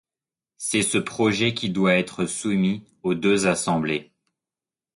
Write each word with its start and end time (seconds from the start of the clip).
C'est 0.57 0.81
ce 0.81 0.97
projet 0.97 1.53
qui 1.53 1.69
doit 1.69 1.93
être 1.93 2.25
soumis 2.25 2.87
aux 3.03 3.13
deux 3.13 3.45
assemblées. 3.45 4.11